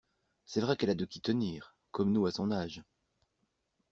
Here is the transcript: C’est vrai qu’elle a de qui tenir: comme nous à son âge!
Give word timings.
C’est 0.47 0.61
vrai 0.61 0.75
qu’elle 0.75 0.89
a 0.89 0.95
de 0.95 1.05
qui 1.05 1.21
tenir: 1.21 1.75
comme 1.91 2.11
nous 2.11 2.25
à 2.25 2.31
son 2.31 2.49
âge! 2.49 2.81